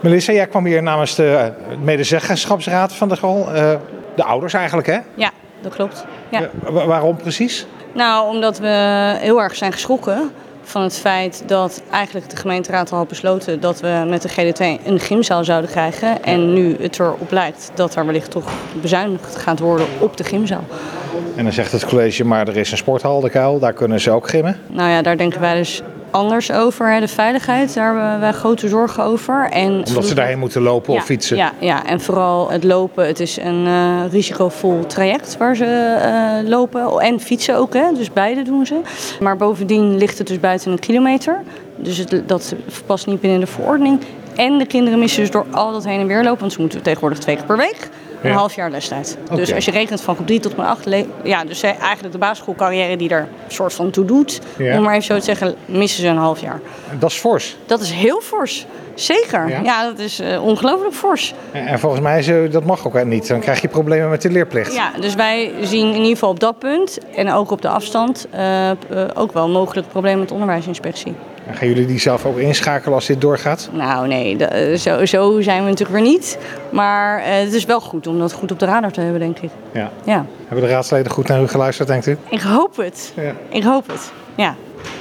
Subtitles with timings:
[0.00, 1.52] Melissa, jij kwam hier namens de
[1.82, 3.46] medezeggenschapsraad van de school.
[3.54, 3.72] Uh,
[4.14, 4.98] de ouders eigenlijk, hè?
[5.14, 5.30] Ja,
[5.60, 6.04] dat klopt.
[6.28, 6.50] Ja.
[6.70, 7.66] Waarom precies?
[7.92, 8.68] Nou, omdat we
[9.20, 10.30] heel erg zijn geschrokken
[10.62, 14.86] van het feit dat eigenlijk de gemeenteraad al had besloten dat we met de GD2
[14.86, 16.24] een gymzaal zouden krijgen.
[16.24, 20.64] En nu het erop lijkt dat er wellicht toch bezuinigd gaat worden op de gymzaal.
[21.36, 24.10] En dan zegt het college, maar er is een sporthal, de Kuil, daar kunnen ze
[24.10, 24.60] ook gymmen?
[24.66, 27.00] Nou ja, daar denken wij dus anders over.
[27.00, 29.50] De veiligheid, daar hebben wij grote zorgen over.
[29.50, 31.36] En Omdat ze daarheen moeten lopen of fietsen?
[31.36, 33.06] Ja, ja, en vooral het lopen.
[33.06, 35.96] Het is een uh, risicovol traject waar ze
[36.44, 36.98] uh, lopen.
[36.98, 37.92] En fietsen ook, hè?
[37.94, 38.80] dus beide doen ze.
[39.20, 41.42] Maar bovendien ligt het dus buiten een kilometer.
[41.76, 42.54] Dus het, dat
[42.86, 44.00] past niet binnen de verordening.
[44.36, 46.40] En de kinderen missen dus door al dat heen en weer lopen.
[46.40, 47.88] Want ze moeten tegenwoordig twee keer per week
[48.22, 49.18] een half jaar lestijd.
[49.34, 50.88] Dus als je rekent van groep 3 tot groep 8,
[51.22, 55.18] ja, dus eigenlijk de basisschoolcarrière die er soort van toe doet, om maar even zo
[55.18, 56.60] te zeggen, missen ze een half jaar.
[56.98, 57.56] Dat is fors.
[57.66, 58.66] Dat is heel fors.
[58.94, 59.62] Zeker.
[59.62, 61.34] Ja, dat is uh, ongelooflijk fors.
[61.52, 63.28] En, en, volgens mij is, dat mag ook niet.
[63.28, 64.74] Dan krijg je problemen met de leerplicht.
[64.74, 68.26] Ja, dus wij zien in ieder geval op dat punt en ook op de afstand
[68.34, 68.74] uh, uh,
[69.14, 71.14] ook wel mogelijk problemen met de onderwijsinspectie.
[71.50, 73.70] En gaan jullie die zelf ook inschakelen als dit doorgaat?
[73.72, 76.38] Nou nee, de, zo, zo, zijn we natuurlijk weer niet.
[76.70, 79.50] Maar het is wel goed om dat goed op de radar te hebben, denk ik.
[79.72, 79.90] Ja.
[80.04, 80.26] ja.
[80.46, 82.16] Hebben de raadsleden goed naar u geluisterd, denkt u?
[82.28, 83.12] Ik hoop het.
[83.16, 83.32] Ja.
[83.48, 84.54] Ik hoop het, ja.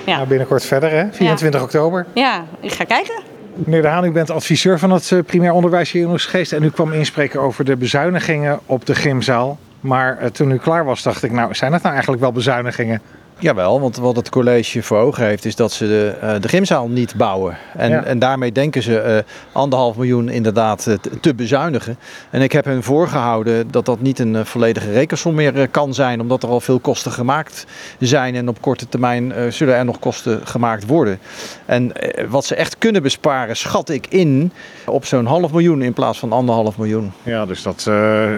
[0.05, 0.15] ja.
[0.15, 1.05] Nou, binnenkort verder, hè?
[1.11, 2.05] 24 oktober.
[2.13, 3.21] Ja, ik ga kijken.
[3.53, 6.53] Meneer De Haan, u bent adviseur van het primair onderwijs hier in Oostgeest.
[6.53, 9.57] En u kwam inspreken over de bezuinigingen op de gymzaal.
[9.79, 13.01] Maar toen u klaar was, dacht ik, nou, zijn het nou eigenlijk wel bezuinigingen?
[13.41, 16.87] Jawel, want wat het college voor ogen heeft is dat ze de, uh, de gymzaal
[16.87, 17.57] niet bouwen.
[17.77, 21.97] En, en daarmee denken ze uh, anderhalf miljoen inderdaad uh, te bezuinigen.
[22.29, 26.21] En ik heb hen voorgehouden dat dat niet een volledige rekensom meer kan zijn.
[26.21, 27.65] Omdat er al veel kosten gemaakt
[27.99, 28.35] zijn.
[28.35, 31.19] En op korte termijn zullen er nog kosten gemaakt worden.
[31.65, 31.91] En
[32.29, 34.51] wat ze echt kunnen besparen schat ik in
[34.85, 37.11] op zo'n half miljoen in plaats van anderhalf miljoen.
[37.23, 37.89] Ja, dus dat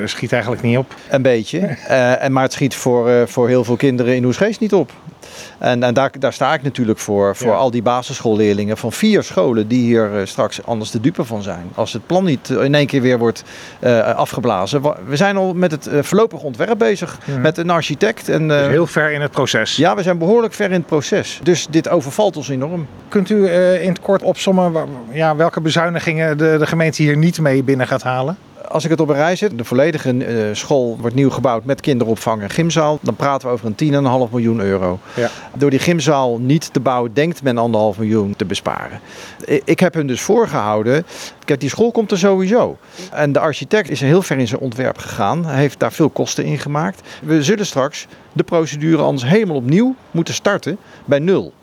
[0.05, 0.95] schiet eigenlijk niet op.
[1.09, 1.59] Een beetje.
[2.19, 4.91] en, maar het schiet voor, voor heel veel kinderen in Oesgeest niet op.
[5.57, 9.67] En, en daar, daar, sta ik natuurlijk voor, voor al die basisschoolleerlingen van vier scholen
[9.67, 11.71] die hier uh, straks anders de dupe van zijn.
[11.75, 13.43] Als het plan niet in één keer weer wordt
[13.83, 14.81] uh, afgeblazen.
[15.07, 17.37] We zijn al met het voorlopig ontwerp bezig, ja.
[17.37, 18.29] met een architect.
[18.29, 19.75] En, dus heel ver in het proces.
[19.75, 21.39] Ja, we zijn behoorlijk ver in het proces.
[21.43, 22.88] Dus dit overvalt ons enorm.
[23.07, 23.49] Kunt u
[23.81, 28.03] in het kort opsommen ja, welke bezuinigingen de, de gemeente hier niet mee binnen gaat
[28.03, 28.38] halen?
[28.71, 31.81] Als ik het op een rij zet, de volledige uh, school wordt nieuw gebouwd met
[31.81, 32.99] kinderopvang en gymzaal.
[33.01, 34.99] Dan praten we over een 10,5 miljoen euro.
[35.15, 35.29] Ja.
[35.57, 38.99] Door die gymzaal niet te bouwen, denkt men anderhalf miljoen te besparen.
[39.63, 41.05] Ik heb hem dus voorgehouden.
[41.45, 42.77] Kijk, die school komt er sowieso.
[43.11, 45.45] En de architect is heel ver in zijn ontwerp gegaan.
[45.45, 47.01] Hij heeft daar veel kosten in gemaakt.
[47.21, 51.53] We zullen straks de procedure anders helemaal opnieuw moeten starten bij nul.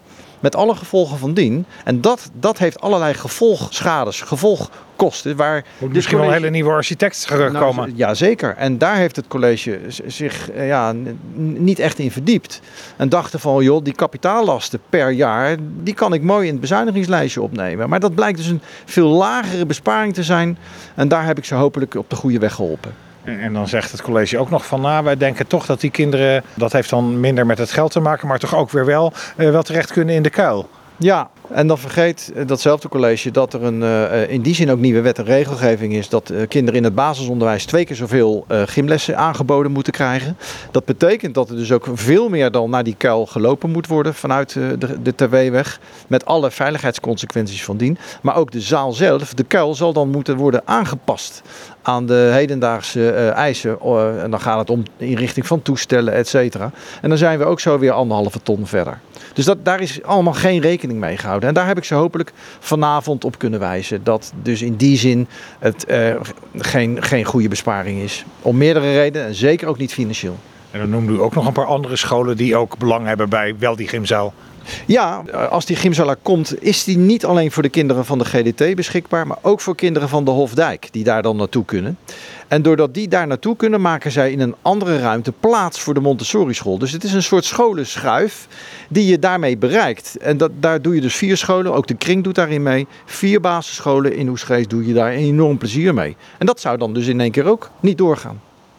[0.41, 1.67] Met alle gevolgen van dien.
[1.85, 5.37] En dat, dat heeft allerlei gevolgschades, gevolgkosten.
[5.37, 6.17] Waar Moet misschien college...
[6.17, 7.87] wel een hele nieuwe architect terugkomen.
[7.87, 8.55] Nou, ja, zeker.
[8.57, 10.95] En daar heeft het college zich ja,
[11.35, 12.61] niet echt in verdiept.
[12.97, 17.43] En dachten van, joh, die kapitaallasten per jaar, die kan ik mooi in het bezuinigingslijstje
[17.43, 17.89] opnemen.
[17.89, 20.59] Maar dat blijkt dus een veel lagere besparing te zijn.
[20.95, 23.08] En daar heb ik ze hopelijk op de goede weg geholpen.
[23.37, 26.45] En dan zegt het college ook nog van, nou, wij denken toch dat die kinderen,
[26.55, 29.51] dat heeft dan minder met het geld te maken, maar toch ook weer wel, uh,
[29.51, 30.69] wel terecht kunnen in de kuil.
[30.97, 35.01] Ja, en dan vergeet datzelfde college dat er een, uh, in die zin ook nieuwe
[35.01, 39.73] wet en regelgeving is dat uh, kinderen in het basisonderwijs twee keer zoveel gymlessen aangeboden
[39.73, 40.37] moeten krijgen.
[40.71, 44.15] Dat betekent dat er dus ook veel meer dan naar die kuil gelopen moet worden
[44.15, 45.81] vanuit de, de TW-weg.
[46.07, 47.99] Met alle veiligheidsconsequenties van dien.
[48.23, 51.43] Maar ook de zaal zelf, de kuil, zal dan moeten worden aangepast
[51.83, 53.81] aan de hedendaagse eisen.
[54.23, 56.71] en dan gaat het om inrichting van toestellen, et cetera.
[57.03, 59.01] En dan zijn we ook zo weer anderhalve ton verder.
[59.33, 61.38] Dus dat, daar is allemaal geen rekening mee gehouden.
[61.45, 64.05] En daar heb ik ze hopelijk vanavond op kunnen wijzen.
[64.05, 65.29] Dat dus in die zin
[65.59, 66.15] het uh,
[66.57, 68.25] geen, geen goede besparing is.
[68.43, 70.37] Om meerdere redenen en zeker ook niet financieel.
[70.71, 73.55] En dan noemde u ook nog een paar andere scholen die ook belang hebben bij
[73.59, 74.35] wel die gymzaal.
[74.87, 78.25] Ja, als die gymzaal er komt, is die niet alleen voor de kinderen van de
[78.25, 81.99] GDT beschikbaar, maar ook voor kinderen van de Hofdijk die daar dan naartoe kunnen.
[82.49, 86.01] En doordat die daar naartoe kunnen, maken zij in een andere ruimte plaats voor de
[86.01, 86.79] Montessori school.
[86.79, 88.49] Dus het is een soort scholenschuif
[88.89, 90.17] die je daarmee bereikt.
[90.21, 92.87] En dat, daar doe je dus vier scholen, ook de kring doet daarin mee.
[93.05, 96.17] Vier basisscholen in Oesgeest doe je daar enorm plezier mee.
[96.39, 98.41] En dat zou dan dus in één keer ook niet doorgaan.